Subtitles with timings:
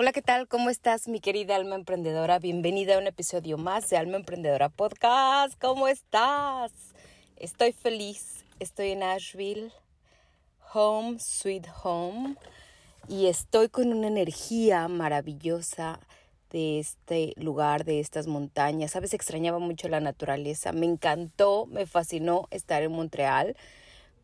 [0.00, 0.46] Hola, ¿qué tal?
[0.46, 2.38] ¿Cómo estás, mi querida alma emprendedora?
[2.38, 5.60] Bienvenida a un episodio más de Alma Emprendedora Podcast.
[5.60, 6.70] ¿Cómo estás?
[7.34, 8.44] Estoy feliz.
[8.60, 9.72] Estoy en Asheville,
[10.72, 12.36] home, sweet home,
[13.08, 15.98] y estoy con una energía maravillosa
[16.52, 18.92] de este lugar, de estas montañas.
[18.92, 20.70] Sabes, extrañaba mucho la naturaleza.
[20.70, 23.56] Me encantó, me fascinó estar en Montreal,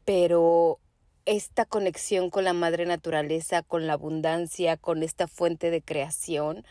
[0.04, 0.78] pero
[1.26, 6.64] esta conexión con la madre naturaleza, con la abundancia, con esta fuente de creación,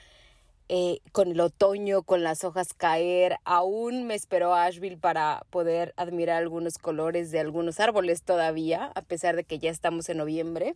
[0.70, 3.38] eh, con el otoño, con las hojas caer.
[3.44, 9.36] Aún me esperó Asheville para poder admirar algunos colores de algunos árboles todavía, a pesar
[9.36, 10.76] de que ya estamos en noviembre.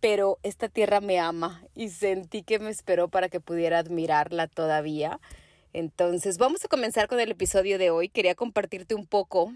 [0.00, 5.18] Pero esta tierra me ama y sentí que me esperó para que pudiera admirarla todavía.
[5.72, 8.08] Entonces, vamos a comenzar con el episodio de hoy.
[8.08, 9.52] Quería compartirte un poco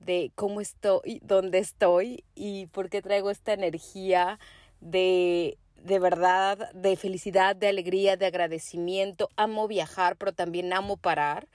[0.00, 4.38] de cómo estoy, dónde estoy y por qué traigo esta energía
[4.80, 9.30] de, de verdad, de felicidad, de alegría, de agradecimiento.
[9.36, 11.48] Amo viajar, pero también amo parar.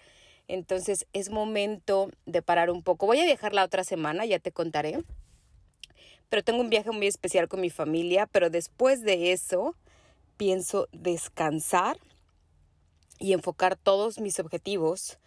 [0.47, 3.05] Entonces es momento de parar un poco.
[3.05, 5.03] Voy a viajar la otra semana, ya te contaré.
[6.30, 9.75] Pero tengo un viaje muy especial con mi familia, pero después de eso
[10.36, 11.97] pienso descansar
[13.19, 15.19] y enfocar todos mis objetivos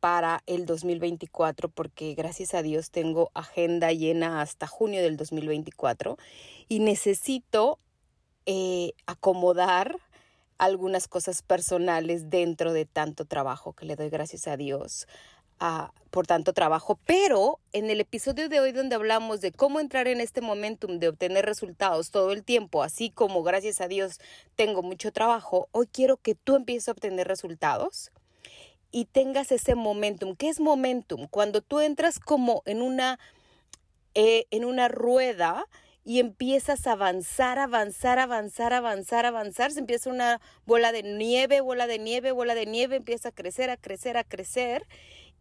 [0.00, 6.16] para el 2024 porque gracias a Dios tengo agenda llena hasta junio del 2024
[6.68, 7.78] y necesito
[8.46, 9.96] eh, acomodar
[10.58, 15.06] algunas cosas personales dentro de tanto trabajo que le doy gracias a Dios
[15.58, 16.98] ah, por tanto trabajo.
[17.06, 21.08] Pero en el episodio de hoy donde hablamos de cómo entrar en este momentum de
[21.08, 24.20] obtener resultados todo el tiempo, así como gracias a Dios
[24.56, 28.10] tengo mucho trabajo, hoy quiero que tú empieces a obtener resultados
[28.90, 30.36] y tengas ese momentum.
[30.36, 31.28] ¿Qué es momentum?
[31.28, 33.18] Cuando tú entras como en una,
[34.14, 35.66] eh, en una rueda
[36.04, 41.86] y empiezas a avanzar, avanzar, avanzar, avanzar, avanzar, se empieza una bola de nieve, bola
[41.86, 44.86] de nieve, bola de nieve, empieza a crecer, a crecer, a crecer.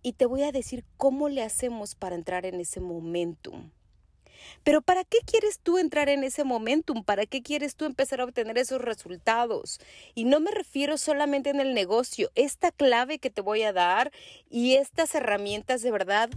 [0.02, 3.72] Y te voy a decir cómo le hacemos para entrar en ese momentum.
[4.64, 7.04] Pero ¿para qué quieres tú entrar en ese momentum?
[7.04, 9.80] ¿Para qué quieres tú empezar a obtener esos resultados?
[10.16, 12.32] Y no me refiero solamente en el negocio.
[12.36, 14.12] Esta clave que te voy a dar
[14.50, 16.30] y estas herramientas de verdad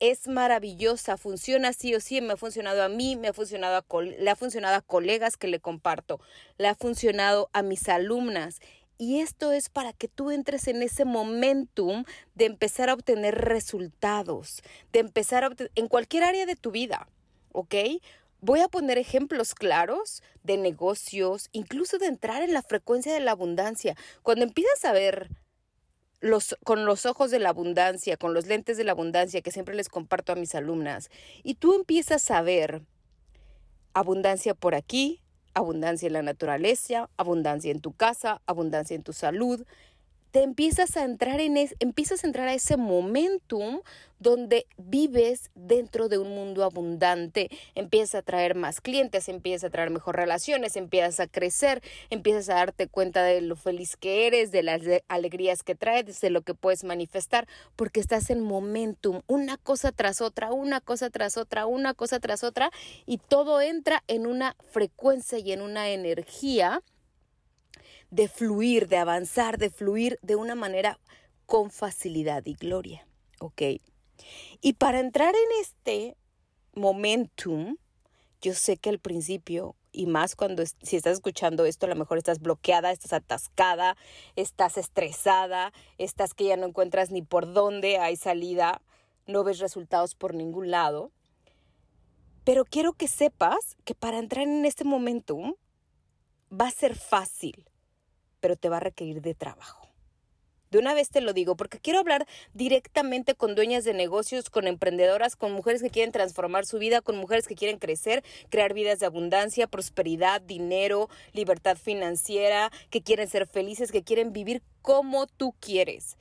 [0.00, 4.02] es maravillosa, funciona sí o sí, me ha funcionado a mí, me ha funcionado a
[4.02, 6.20] le ha funcionado a colegas que le comparto,
[6.58, 8.60] le ha funcionado a mis alumnas.
[8.98, 14.62] Y esto es para que tú entres en ese momentum de empezar a obtener resultados,
[14.92, 17.06] de empezar a en cualquier área de tu vida.
[17.56, 17.74] ¿Ok?
[18.40, 23.30] Voy a poner ejemplos claros de negocios, incluso de entrar en la frecuencia de la
[23.30, 23.96] abundancia.
[24.22, 25.30] Cuando empiezas a ver
[26.20, 29.74] los, con los ojos de la abundancia, con los lentes de la abundancia que siempre
[29.74, 31.08] les comparto a mis alumnas,
[31.42, 32.82] y tú empiezas a ver
[33.94, 35.22] abundancia por aquí,
[35.54, 39.64] abundancia en la naturaleza, abundancia en tu casa, abundancia en tu salud,
[40.30, 43.80] te empiezas a entrar en empiezas a entrar a ese momentum
[44.18, 49.90] donde vives dentro de un mundo abundante, empiezas a traer más clientes, empiezas a traer
[49.90, 54.62] mejor relaciones, empiezas a crecer, empiezas a darte cuenta de lo feliz que eres, de
[54.62, 59.92] las alegrías que traes, de lo que puedes manifestar, porque estás en momentum, una cosa
[59.92, 62.70] tras otra, una cosa tras otra, una cosa tras otra,
[63.04, 66.82] y todo entra en una frecuencia y en una energía
[68.16, 70.98] de fluir, de avanzar, de fluir de una manera
[71.44, 73.06] con facilidad y gloria.
[73.40, 73.62] ¿Ok?
[74.62, 76.16] Y para entrar en este
[76.72, 77.76] momentum,
[78.40, 82.16] yo sé que al principio, y más cuando si estás escuchando esto, a lo mejor
[82.16, 83.98] estás bloqueada, estás atascada,
[84.34, 88.80] estás estresada, estás que ya no encuentras ni por dónde hay salida,
[89.26, 91.12] no ves resultados por ningún lado.
[92.44, 95.52] Pero quiero que sepas que para entrar en este momentum
[96.50, 97.68] va a ser fácil
[98.46, 99.88] pero te va a requerir de trabajo.
[100.70, 104.68] De una vez te lo digo, porque quiero hablar directamente con dueñas de negocios, con
[104.68, 109.00] emprendedoras, con mujeres que quieren transformar su vida, con mujeres que quieren crecer, crear vidas
[109.00, 115.52] de abundancia, prosperidad, dinero, libertad financiera, que quieren ser felices, que quieren vivir como tú
[115.58, 116.16] quieres.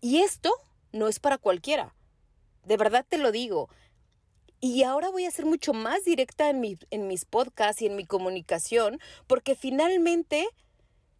[0.00, 0.50] Y esto
[0.90, 1.94] no es para cualquiera.
[2.64, 3.68] De verdad te lo digo.
[4.58, 8.04] Y ahora voy a ser mucho más directa en, en mis podcasts y en mi
[8.04, 8.98] comunicación,
[9.28, 10.48] porque finalmente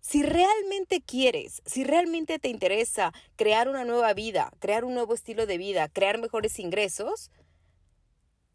[0.06, 5.46] si realmente quieres, si realmente te interesa crear una nueva vida, crear un nuevo estilo
[5.46, 7.32] de vida, crear mejores ingresos,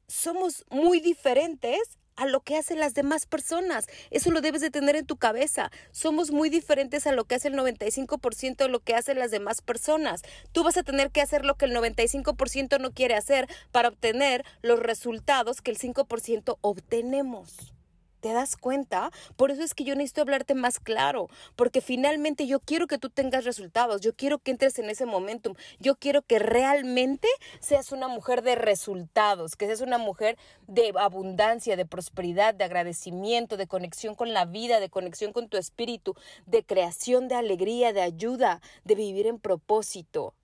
[0.08, 1.82] somos muy diferentes
[2.16, 3.88] a lo que hacen las demás personas.
[4.12, 5.72] Eso lo debes de tener en tu cabeza.
[5.92, 9.62] Somos muy diferentes a lo que hace el 95% de lo que hacen las demás
[9.62, 10.22] personas.
[10.54, 14.46] Tú vas a tener que hacer lo que el 95% no quiere hacer para obtener
[14.62, 17.74] los resultados que el 5% obtenemos.
[18.22, 19.10] ¿Te das cuenta?
[19.36, 23.10] Por eso es que yo necesito hablarte más claro, porque finalmente yo quiero que tú
[23.10, 27.28] tengas resultados, yo quiero que entres en ese momentum, yo quiero que realmente
[27.60, 30.38] seas una mujer de resultados, que seas una mujer
[30.68, 35.58] de abundancia, de prosperidad, de agradecimiento, de conexión con la vida, de conexión con tu
[35.58, 36.16] espíritu,
[36.46, 40.36] de creación, de alegría, de ayuda, de vivir en propósito.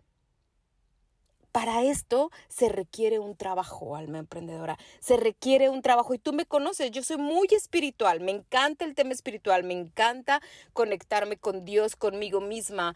[1.51, 4.77] Para esto se requiere un trabajo, alma emprendedora.
[4.99, 6.13] Se requiere un trabajo.
[6.13, 8.19] Y tú me conoces, yo soy muy espiritual.
[8.19, 9.63] Me encanta el tema espiritual.
[9.63, 10.41] Me encanta
[10.73, 12.95] conectarme con Dios, conmigo misma,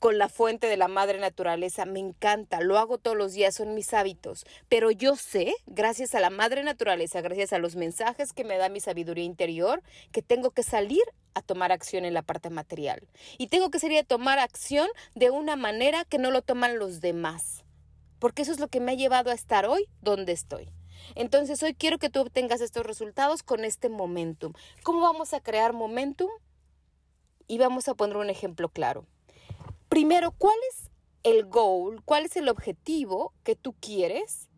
[0.00, 1.84] con la fuente de la madre naturaleza.
[1.84, 2.60] Me encanta.
[2.60, 4.46] Lo hago todos los días, son mis hábitos.
[4.68, 8.68] Pero yo sé, gracias a la madre naturaleza, gracias a los mensajes que me da
[8.68, 9.80] mi sabiduría interior,
[10.10, 11.04] que tengo que salir
[11.34, 13.06] a tomar acción en la parte material.
[13.38, 17.00] Y tengo que salir a tomar acción de una manera que no lo toman los
[17.00, 17.61] demás
[18.22, 20.70] porque eso es lo que me ha llevado a estar hoy donde estoy.
[21.16, 24.52] Entonces hoy quiero que tú obtengas estos resultados con este momentum.
[24.84, 26.30] ¿Cómo vamos a crear momentum?
[27.48, 29.06] Y vamos a poner un ejemplo claro.
[29.88, 30.88] Primero, ¿cuál es
[31.24, 32.00] el goal?
[32.04, 34.48] ¿Cuál es el objetivo que tú quieres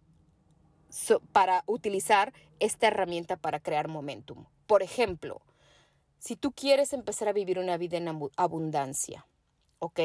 [1.32, 4.44] para utilizar esta herramienta para crear momentum?
[4.66, 5.40] Por ejemplo,
[6.18, 9.26] si tú quieres empezar a vivir una vida en abundancia,
[9.78, 10.00] ¿ok?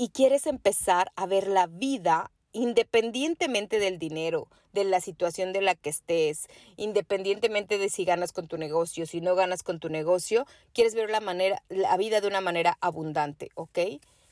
[0.00, 5.74] Y quieres empezar a ver la vida independientemente del dinero, de la situación de la
[5.74, 6.46] que estés,
[6.78, 11.10] independientemente de si ganas con tu negocio, si no ganas con tu negocio, quieres ver
[11.10, 13.78] la manera la vida de una manera abundante, ¿ok?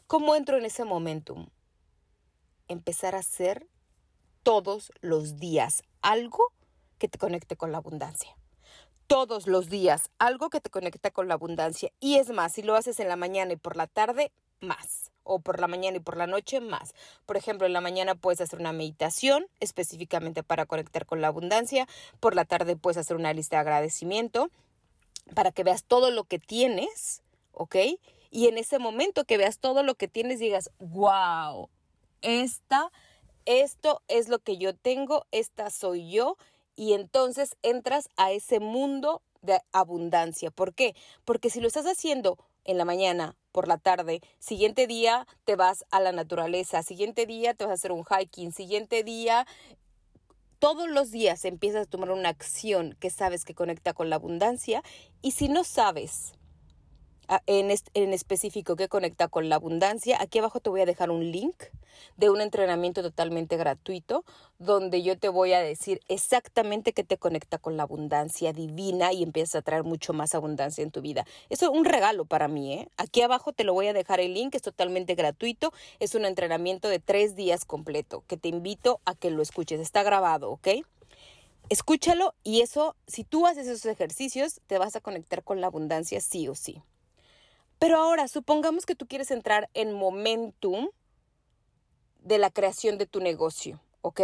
[0.07, 1.51] ¿Cómo entro en ese momentum?
[2.69, 3.69] Empezar a hacer
[4.43, 6.51] todos los días algo
[6.97, 8.35] que te conecte con la abundancia.
[9.07, 11.93] Todos los días algo que te conecta con la abundancia.
[12.01, 15.39] Y es más, si lo haces en la mañana y por la tarde, más o
[15.39, 16.95] por la mañana y por la noche más.
[17.27, 21.87] Por ejemplo, en la mañana puedes hacer una meditación específicamente para conectar con la abundancia,
[22.19, 24.51] por la tarde puedes hacer una lista de agradecimiento
[25.35, 27.23] para que veas todo lo que tienes,
[27.53, 27.77] ¿ok?
[28.31, 31.69] Y en ese momento que veas todo lo que tienes digas, wow,
[32.23, 32.91] esta,
[33.45, 36.37] esto es lo que yo tengo, esta soy yo,
[36.75, 40.51] y entonces entras a ese mundo de abundancia.
[40.51, 40.95] ¿Por qué?
[41.25, 45.85] Porque si lo estás haciendo en la mañana por la tarde, siguiente día te vas
[45.91, 49.47] a la naturaleza, siguiente día te vas a hacer un hiking, siguiente día
[50.59, 54.83] todos los días empiezas a tomar una acción que sabes que conecta con la abundancia
[55.23, 56.33] y si no sabes
[57.47, 61.31] en, en específico que conecta con la abundancia, aquí abajo te voy a dejar un
[61.31, 61.65] link
[62.17, 64.25] de un entrenamiento totalmente gratuito
[64.59, 69.23] donde yo te voy a decir exactamente qué te conecta con la abundancia divina y
[69.23, 71.25] empiezas a traer mucho más abundancia en tu vida.
[71.49, 72.89] Eso es un regalo para mí, ¿eh?
[72.97, 76.89] Aquí abajo te lo voy a dejar el link, es totalmente gratuito, es un entrenamiento
[76.89, 80.69] de tres días completo que te invito a que lo escuches, está grabado, ¿ok?
[81.69, 86.21] Escúchalo y eso, si tú haces esos ejercicios, te vas a conectar con la abundancia
[86.21, 86.83] sí o sí.
[87.79, 90.89] Pero ahora, supongamos que tú quieres entrar en momentum
[92.21, 94.21] de la creación de tu negocio, ¿ok?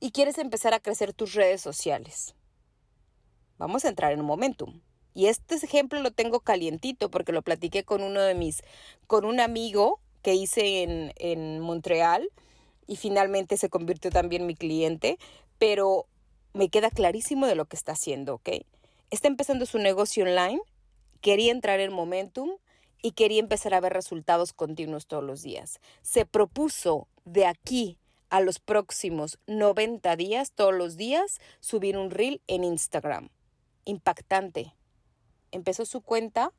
[0.00, 2.34] Y quieres empezar a crecer tus redes sociales.
[3.58, 4.80] Vamos a entrar en momentum.
[5.14, 8.62] Y este ejemplo lo tengo calientito porque lo platiqué con uno de mis,
[9.06, 12.28] con un amigo que hice en, en Montreal
[12.86, 15.18] y finalmente se convirtió también mi cliente,
[15.58, 16.06] pero
[16.52, 18.50] me queda clarísimo de lo que está haciendo, ¿ok?
[19.10, 20.60] Está empezando su negocio online,
[21.20, 22.50] quería entrar en momentum
[23.06, 25.78] y quería empezar a ver resultados continuos todos los días.
[26.02, 27.98] Se propuso de aquí
[28.30, 33.28] a los próximos 90 días, todos los días, subir un reel en Instagram.
[33.84, 34.74] Impactante.
[35.52, 36.52] Empezó su cuenta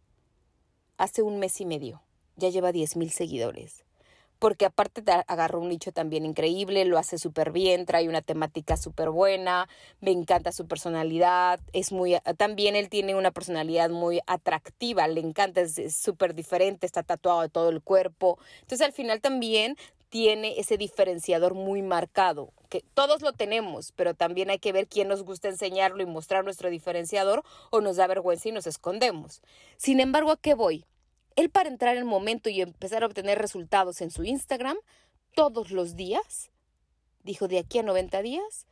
[0.95, 2.01] hace un mes y medio.
[2.37, 3.83] Ya lleva 10 mil seguidores
[4.39, 9.09] porque aparte agarró un nicho también increíble, lo hace súper bien, trae una temática súper
[9.09, 9.67] buena,
[10.01, 15.61] me encanta su personalidad, es muy, también él tiene una personalidad muy atractiva, le encanta,
[15.61, 19.75] es súper diferente, está tatuado de todo el cuerpo, entonces al final también
[20.09, 25.07] tiene ese diferenciador muy marcado, que todos lo tenemos, pero también hay que ver quién
[25.07, 29.41] nos gusta enseñarlo y mostrar nuestro diferenciador o nos da vergüenza y nos escondemos.
[29.77, 30.85] Sin embargo, ¿a qué voy?
[31.37, 34.75] Él para entrar en el momento y empezar a obtener resultados en su Instagram
[35.35, 36.49] todos los días,
[37.23, 38.65] dijo, de aquí a 90 días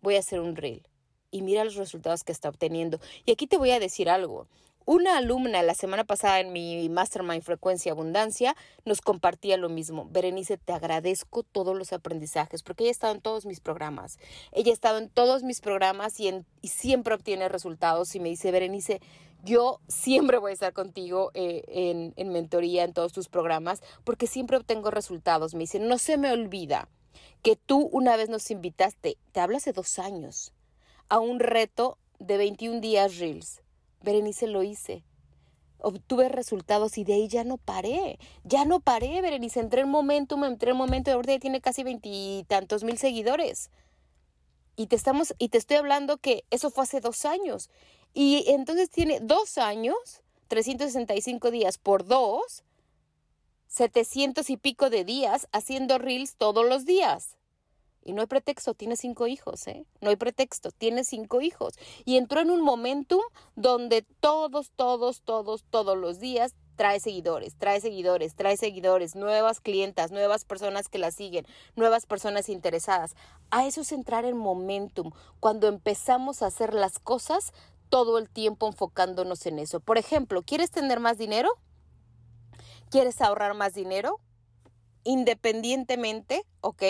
[0.00, 0.82] voy a hacer un reel.
[1.30, 3.00] Y mira los resultados que está obteniendo.
[3.24, 4.48] Y aquí te voy a decir algo.
[4.84, 10.08] Una alumna la semana pasada en mi Mastermind Frecuencia Abundancia nos compartía lo mismo.
[10.10, 14.18] Berenice, te agradezco todos los aprendizajes porque ella ha estado en todos mis programas.
[14.50, 16.32] Ella ha estado en todos mis programas y,
[16.62, 19.00] y siempre obtiene resultados y me dice, Berenice,
[19.42, 24.26] yo siempre voy a estar contigo eh, en, en mentoría, en todos tus programas, porque
[24.26, 25.54] siempre obtengo resultados.
[25.54, 26.88] Me dice, no se me olvida
[27.42, 30.52] que tú una vez nos invitaste, te hablo hace dos años,
[31.08, 33.62] a un reto de 21 días Reels.
[34.00, 35.04] Berenice lo hice.
[35.78, 38.18] Obtuve resultados y de ahí ya no paré.
[38.44, 39.60] Ya no paré, Berenice.
[39.60, 41.14] Entré en Momentum, entré en Momentum.
[41.14, 43.70] Ahorita tiene casi veintitantos mil seguidores.
[44.76, 47.68] Y te, estamos, y te estoy hablando que eso fue hace dos años.
[48.14, 52.64] Y entonces tiene dos años, 365 días por dos,
[53.68, 57.36] 700 y pico de días haciendo reels todos los días.
[58.04, 59.86] Y no hay pretexto, tiene cinco hijos, ¿eh?
[60.00, 61.74] No hay pretexto, tiene cinco hijos.
[62.04, 63.20] Y entró en un momentum
[63.54, 70.10] donde todos, todos, todos, todos los días trae seguidores, trae seguidores, trae seguidores, nuevas clientas,
[70.10, 73.14] nuevas personas que la siguen, nuevas personas interesadas.
[73.50, 77.52] A eso es entrar en momentum, cuando empezamos a hacer las cosas
[77.92, 79.78] todo el tiempo enfocándonos en eso.
[79.78, 81.50] Por ejemplo, ¿quieres tener más dinero?
[82.88, 84.18] ¿Quieres ahorrar más dinero?
[85.04, 86.82] Independientemente, ¿ok?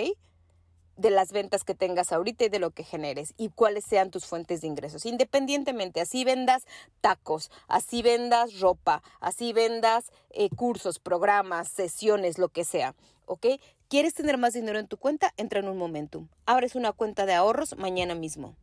[0.97, 4.27] de las ventas que tengas ahorita y de lo que generes y cuáles sean tus
[4.27, 5.05] fuentes de ingresos.
[5.05, 6.67] Independientemente, así vendas
[7.01, 12.95] tacos, así vendas ropa, así vendas eh, cursos, programas, sesiones, lo que sea,
[13.27, 13.47] ¿ok?
[13.89, 15.35] ¿Quieres tener más dinero en tu cuenta?
[15.37, 16.29] Entra en un momentum.
[16.47, 18.55] Abres una cuenta de ahorros mañana mismo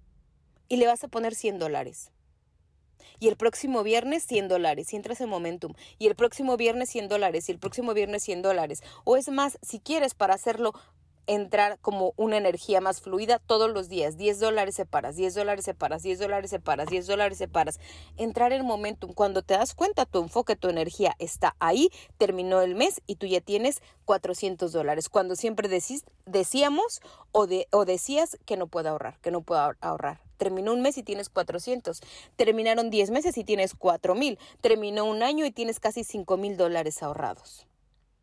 [0.69, 2.12] y le vas a poner 100 dólares.
[3.19, 5.73] Y el próximo viernes 100 dólares, y entras en Momentum.
[5.97, 8.81] Y el próximo viernes 100 dólares, y el próximo viernes 100 dólares.
[9.03, 10.73] O es más, si quieres para hacerlo
[11.29, 14.17] entrar como una energía más fluida todos los días.
[14.17, 17.79] 10 dólares separas, 10 dólares separas, 10 dólares separas, 10 dólares separas.
[18.17, 19.13] Entrar en momentum.
[19.13, 23.27] Cuando te das cuenta, tu enfoque, tu energía está ahí, terminó el mes y tú
[23.27, 25.07] ya tienes 400 dólares.
[25.07, 25.69] Cuando siempre
[26.25, 27.01] decíamos
[27.31, 30.28] o, o decías que no puedo ahorrar, que no puedo ahorrar.
[30.39, 32.00] Terminó un mes y tienes 400.
[32.38, 34.39] Terminaron 10 meses y tienes 4 mil.
[34.62, 37.67] Terminó un año y tienes casi 5 mil dólares ahorrados.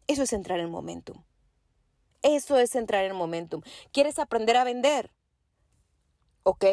[0.07, 1.23] Eso es entrar en momentum.
[2.23, 3.61] Eso es entrar en momentum.
[3.93, 5.13] ¿Quieres aprender a vender?
[6.43, 6.65] ¿Ok?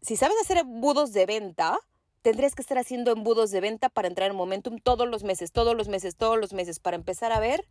[0.00, 1.78] Si sabes hacer embudos de venta,
[2.22, 5.76] tendrías que estar haciendo embudos de venta para entrar en momentum todos los meses, todos
[5.76, 7.68] los meses, todos los meses, para empezar a ver,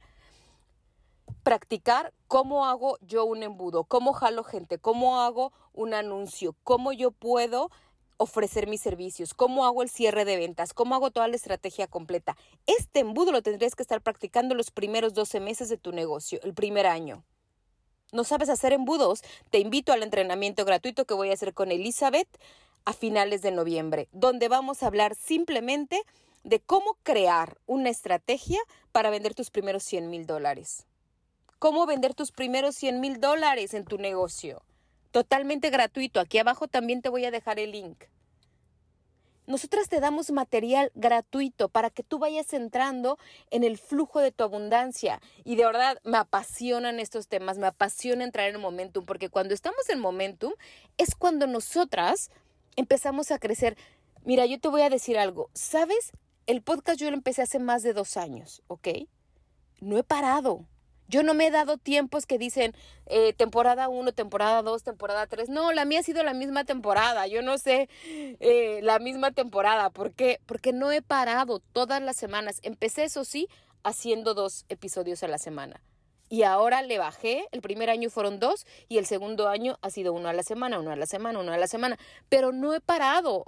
[1.43, 7.11] practicar cómo hago yo un embudo, cómo jalo gente, cómo hago un anuncio, cómo yo
[7.11, 7.69] puedo
[8.17, 12.37] ofrecer mis servicios, cómo hago el cierre de ventas, cómo hago toda la estrategia completa.
[12.65, 16.53] Este embudo lo tendrías que estar practicando los primeros 12 meses de tu negocio, el
[16.53, 17.23] primer año.
[18.11, 19.21] ¿No sabes hacer embudos?
[19.49, 22.29] Te invito al entrenamiento gratuito que voy a hacer con Elizabeth
[22.85, 26.01] a finales de noviembre, donde vamos a hablar simplemente
[26.43, 28.59] de cómo crear una estrategia
[28.91, 30.85] para vender tus primeros 100 mil dólares.
[31.59, 34.63] Cómo vender tus primeros 100 mil dólares en tu negocio
[35.15, 36.19] totalmente gratuito.
[36.19, 38.03] Aquí abajo también te voy a dejar el link.
[39.47, 43.17] Nosotras te damos material gratuito para que tú vayas entrando
[43.49, 45.21] en el flujo de tu abundancia.
[45.45, 49.87] Y de verdad me apasionan estos temas, me apasiona entrar en momentum, porque cuando estamos
[49.87, 50.51] en momentum
[50.97, 52.29] es cuando nosotras
[52.75, 53.77] empezamos a crecer.
[54.25, 55.49] Mira, yo te voy a decir algo.
[55.53, 56.11] ¿Sabes?
[56.45, 58.89] El podcast yo lo empecé hace más de dos años, ¿ok?
[59.79, 60.65] No he parado.
[61.07, 62.73] Yo no me he dado tiempos que dicen
[63.05, 65.49] eh, temporada 1, temporada 2, temporada 3.
[65.49, 67.27] No, la mía ha sido la misma temporada.
[67.27, 69.89] Yo no sé eh, la misma temporada.
[69.89, 70.39] ¿Por qué?
[70.45, 72.59] Porque no he parado todas las semanas.
[72.63, 73.47] Empecé, eso sí,
[73.83, 75.81] haciendo dos episodios a la semana.
[76.27, 77.47] Y ahora le bajé.
[77.51, 80.79] El primer año fueron dos y el segundo año ha sido uno a la semana,
[80.79, 81.99] uno a la semana, uno a la semana.
[82.29, 83.45] Pero no he parado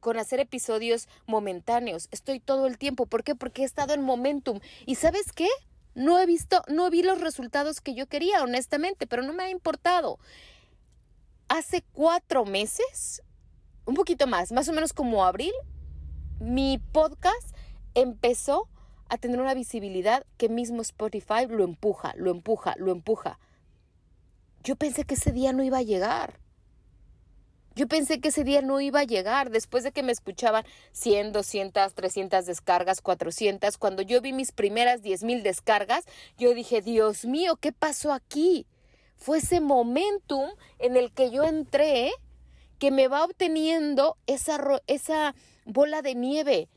[0.00, 2.08] con hacer episodios momentáneos.
[2.12, 3.06] Estoy todo el tiempo.
[3.06, 3.34] ¿Por qué?
[3.34, 4.60] Porque he estado en momentum.
[4.86, 5.48] ¿Y sabes qué?
[5.98, 9.50] No he visto, no vi los resultados que yo quería, honestamente, pero no me ha
[9.50, 10.20] importado.
[11.48, 13.20] Hace cuatro meses,
[13.84, 15.52] un poquito más, más o menos como abril,
[16.38, 17.52] mi podcast
[17.94, 18.68] empezó
[19.08, 23.40] a tener una visibilidad que mismo Spotify lo empuja, lo empuja, lo empuja.
[24.62, 26.38] Yo pensé que ese día no iba a llegar.
[27.78, 31.30] Yo pensé que ese día no iba a llegar después de que me escuchaban 100,
[31.30, 33.78] 200, 300 descargas, 400.
[33.78, 36.04] Cuando yo vi mis primeras 10 mil descargas,
[36.36, 38.66] yo dije, Dios mío, ¿qué pasó aquí?
[39.14, 42.10] Fue ese momentum en el que yo entré
[42.80, 44.58] que me va obteniendo esa,
[44.88, 46.68] esa bola de nieve.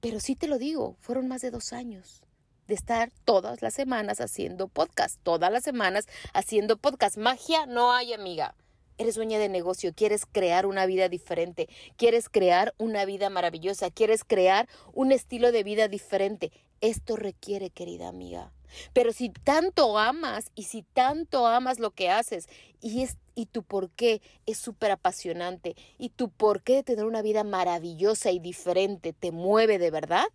[0.00, 2.22] Pero sí te lo digo, fueron más de dos años
[2.68, 7.16] de estar todas las semanas haciendo podcast, todas las semanas haciendo podcast.
[7.16, 8.54] Magia no hay, amiga.
[8.98, 14.24] Eres dueña de negocio, quieres crear una vida diferente, quieres crear una vida maravillosa, quieres
[14.24, 16.52] crear un estilo de vida diferente.
[16.80, 18.52] Esto requiere, querida amiga.
[18.92, 22.48] Pero si tanto amas y si tanto amas lo que haces
[22.80, 27.04] y, es, y tu por qué es súper apasionante y tu por qué de tener
[27.04, 30.26] una vida maravillosa y diferente te mueve de verdad,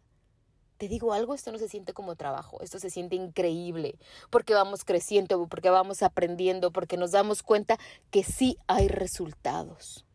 [0.84, 3.98] te digo algo, esto no se siente como trabajo, esto se siente increíble,
[4.30, 7.80] porque vamos creciendo, porque vamos aprendiendo, porque nos damos cuenta
[8.12, 10.06] que sí hay resultados.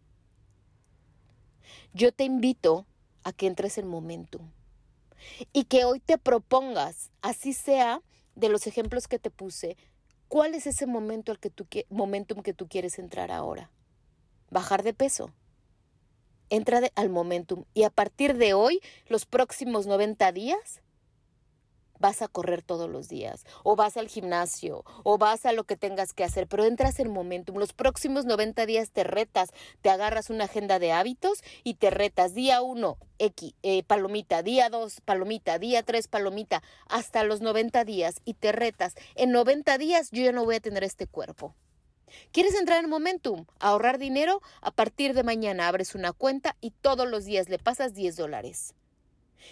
[1.94, 2.84] yo te invito
[3.24, 4.42] a que entres en momentum
[5.54, 8.02] y que hoy te propongas, así sea
[8.34, 9.78] de los ejemplos que te puse,
[10.28, 13.70] cuál es ese momento al que tú, momentum que tú quieres entrar ahora.
[14.50, 15.32] Bajar de peso.
[16.50, 20.82] Entra al momentum y a partir de hoy, los próximos 90 días,
[21.98, 25.76] vas a correr todos los días, o vas al gimnasio, o vas a lo que
[25.76, 27.56] tengas que hacer, pero entras en momentum.
[27.56, 29.50] Los próximos 90 días te retas,
[29.82, 32.34] te agarras una agenda de hábitos y te retas.
[32.34, 38.20] Día 1, X, eh, palomita, día 2, palomita, día 3, palomita, hasta los 90 días
[38.24, 38.94] y te retas.
[39.14, 41.54] En 90 días yo ya no voy a tener este cuerpo.
[42.32, 43.46] ¿Quieres entrar en momentum?
[43.60, 44.42] Ahorrar dinero.
[44.60, 48.74] A partir de mañana abres una cuenta y todos los días le pasas 10 dólares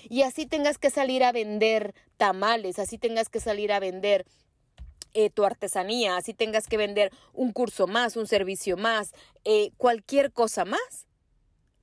[0.09, 4.27] y así tengas que salir a vender tamales, así tengas que salir a vender
[5.15, 9.13] eh, tu artesanía, así tengas que vender un curso más, un servicio más,
[9.45, 11.07] eh, cualquier cosa más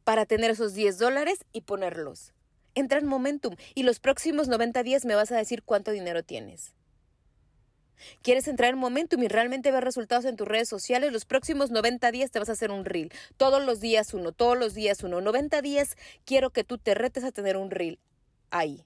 [0.04, 2.34] para tener esos 10 dólares y ponerlos.
[2.76, 6.74] Entra en Momentum y los próximos 90 días me vas a decir cuánto dinero tienes.
[8.22, 11.12] ¿Quieres entrar en Momentum y realmente ver resultados en tus redes sociales?
[11.12, 13.12] Los próximos 90 días te vas a hacer un reel.
[13.38, 15.22] Todos los días uno, todos los días uno.
[15.22, 15.96] 90 días
[16.26, 18.00] quiero que tú te retes a tener un reel
[18.52, 18.86] ahí.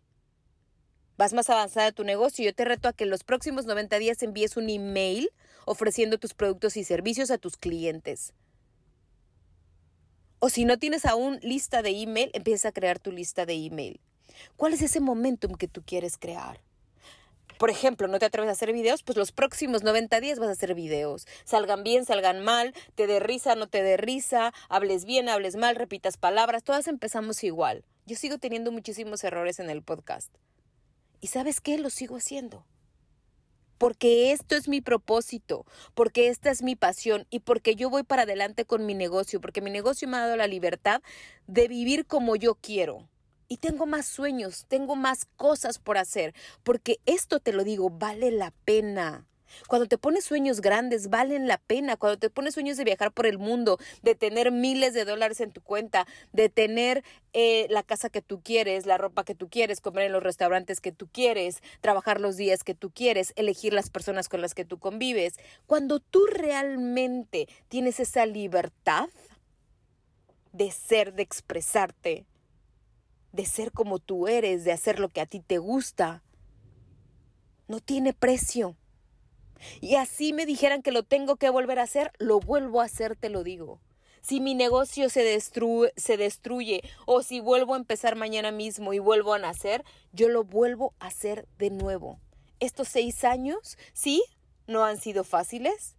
[1.17, 2.45] Vas más avanzada en tu negocio.
[2.45, 5.31] Yo te reto a que en los próximos 90 días envíes un email
[5.65, 8.33] ofreciendo tus productos y servicios a tus clientes.
[10.39, 14.00] O si no tienes aún lista de email, empieza a crear tu lista de email.
[14.55, 16.62] ¿Cuál es ese momentum que tú quieres crear?
[17.57, 20.51] Por ejemplo, no te atreves a hacer videos, pues los próximos 90 días vas a
[20.51, 21.27] hacer videos.
[21.43, 25.75] Salgan bien, salgan mal, te dé risa, no te dé risa, hables bien, hables mal,
[25.75, 27.83] repitas palabras, todas empezamos igual.
[28.05, 30.33] Yo sigo teniendo muchísimos errores en el podcast.
[31.19, 31.77] ¿Y sabes qué?
[31.77, 32.65] Lo sigo haciendo.
[33.77, 38.23] Porque esto es mi propósito, porque esta es mi pasión y porque yo voy para
[38.23, 41.01] adelante con mi negocio, porque mi negocio me ha dado la libertad
[41.45, 43.07] de vivir como yo quiero
[43.48, 48.31] y tengo más sueños, tengo más cosas por hacer, porque esto te lo digo, vale
[48.31, 49.25] la pena.
[49.68, 51.98] Cuando te pones sueños grandes, valen la pena.
[51.98, 55.51] Cuando te pones sueños de viajar por el mundo, de tener miles de dólares en
[55.51, 59.81] tu cuenta, de tener eh, la casa que tú quieres, la ropa que tú quieres,
[59.81, 63.90] comer en los restaurantes que tú quieres, trabajar los días que tú quieres, elegir las
[63.90, 65.36] personas con las que tú convives.
[65.66, 69.07] Cuando tú realmente tienes esa libertad
[70.51, 72.25] de ser, de expresarte,
[73.31, 76.24] de ser como tú eres, de hacer lo que a ti te gusta,
[77.68, 78.75] no tiene precio.
[79.81, 83.16] Y así me dijeran que lo tengo que volver a hacer, lo vuelvo a hacer,
[83.16, 83.81] te lo digo.
[84.22, 89.00] Si mi negocio se destruye, se destruye o si vuelvo a empezar mañana mismo y
[89.00, 92.20] vuelvo a nacer, yo lo vuelvo a hacer de nuevo.
[92.59, 94.24] Estos seis años, sí,
[94.66, 95.97] no han sido fáciles,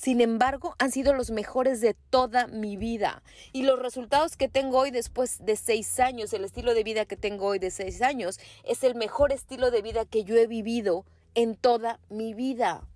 [0.00, 3.22] sin embargo, han sido los mejores de toda mi vida.
[3.52, 7.18] Y los resultados que tengo hoy después de seis años, el estilo de vida que
[7.18, 11.04] tengo hoy de seis años, es el mejor estilo de vida que yo he vivido
[11.34, 12.88] en toda mi vida.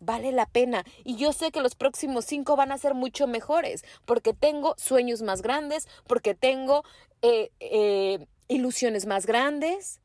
[0.00, 0.84] Vale la pena.
[1.04, 5.22] Y yo sé que los próximos cinco van a ser mucho mejores, porque tengo sueños
[5.22, 6.82] más grandes, porque tengo
[7.22, 10.00] eh, eh, ilusiones más grandes,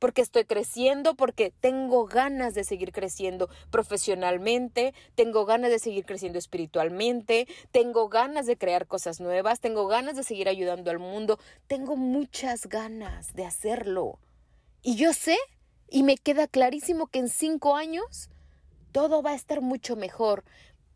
[0.00, 6.38] porque estoy creciendo, porque tengo ganas de seguir creciendo profesionalmente, tengo ganas de seguir creciendo
[6.38, 11.96] espiritualmente, tengo ganas de crear cosas nuevas, tengo ganas de seguir ayudando al mundo, tengo
[11.96, 14.18] muchas ganas de hacerlo.
[14.82, 15.36] Y yo sé,
[15.88, 18.30] y me queda clarísimo que en cinco años
[18.92, 20.44] todo va a estar mucho mejor,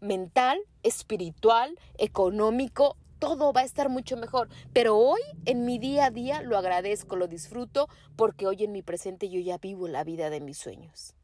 [0.01, 4.48] mental, espiritual, económico, todo va a estar mucho mejor.
[4.72, 8.83] Pero hoy, en mi día a día, lo agradezco, lo disfruto, porque hoy en mi
[8.83, 11.14] presente yo ya vivo la vida de mis sueños.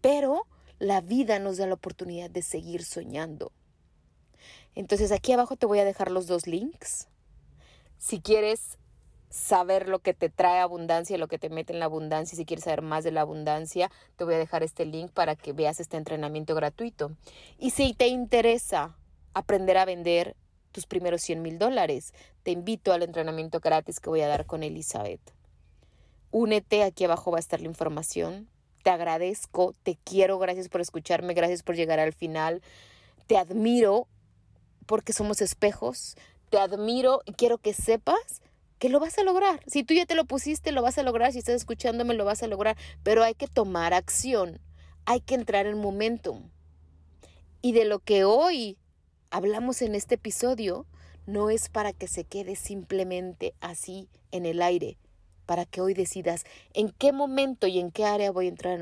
[0.00, 0.46] Pero
[0.78, 3.52] la vida nos da la oportunidad de seguir soñando.
[4.74, 7.08] Entonces aquí abajo te voy a dejar los dos links.
[7.98, 8.78] Si quieres
[9.30, 12.64] saber lo que te trae abundancia, lo que te mete en la abundancia, si quieres
[12.64, 15.96] saber más de la abundancia, te voy a dejar este link para que veas este
[15.96, 17.12] entrenamiento gratuito.
[17.58, 18.96] Y si te interesa
[19.34, 20.36] aprender a vender
[20.72, 22.12] tus primeros 100 mil dólares.
[22.42, 25.20] Te invito al entrenamiento gratis que voy a dar con Elizabeth.
[26.30, 28.48] Únete, aquí abajo va a estar la información.
[28.82, 32.62] Te agradezco, te quiero, gracias por escucharme, gracias por llegar al final.
[33.26, 34.06] Te admiro
[34.86, 36.16] porque somos espejos.
[36.50, 38.40] Te admiro y quiero que sepas
[38.78, 39.60] que lo vas a lograr.
[39.66, 41.32] Si tú ya te lo pusiste, lo vas a lograr.
[41.32, 42.76] Si estás escuchándome, lo vas a lograr.
[43.02, 44.60] Pero hay que tomar acción.
[45.04, 46.50] Hay que entrar en momentum.
[47.60, 48.78] Y de lo que hoy
[49.30, 50.86] hablamos en este episodio
[51.26, 54.96] no es para que se quede simplemente así en el aire,
[55.44, 58.78] para que hoy decidas en qué momento y en qué área voy a entrar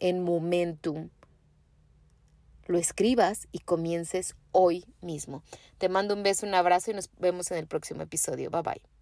[0.00, 1.10] en, momentum.
[2.66, 5.42] lo escribas y comiences hoy mismo.
[5.78, 8.50] Te mando un beso, un abrazo y nos vemos en el próximo episodio.
[8.50, 8.99] Bye bye.